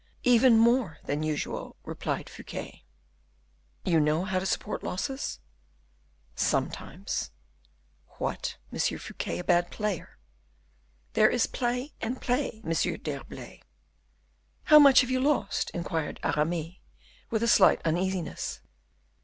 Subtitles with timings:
[0.23, 2.85] "Even more than usual," replied Fouquet.
[3.85, 5.39] "You know how to support losses?"
[6.33, 7.29] "Sometimes."
[8.17, 10.17] "What, Monsieur Fouquet a bad player!"
[11.13, 13.61] "There is play and play, Monsieur d'Herblay."
[14.63, 16.77] "How much have you lost?" inquired Aramis,
[17.29, 18.61] with a slight uneasiness.